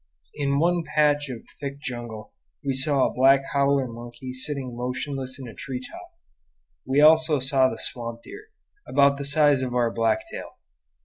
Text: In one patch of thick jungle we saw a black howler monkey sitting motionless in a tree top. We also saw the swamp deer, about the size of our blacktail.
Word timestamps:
In 0.33 0.57
one 0.57 0.83
patch 0.95 1.29
of 1.29 1.43
thick 1.59 1.79
jungle 1.79 2.33
we 2.65 2.73
saw 2.73 3.05
a 3.05 3.13
black 3.13 3.41
howler 3.53 3.87
monkey 3.87 4.33
sitting 4.33 4.75
motionless 4.75 5.37
in 5.37 5.47
a 5.47 5.53
tree 5.53 5.79
top. 5.79 6.17
We 6.87 7.01
also 7.01 7.37
saw 7.39 7.69
the 7.69 7.77
swamp 7.77 8.23
deer, 8.23 8.47
about 8.87 9.17
the 9.17 9.25
size 9.25 9.61
of 9.61 9.75
our 9.75 9.91
blacktail. 9.93 10.57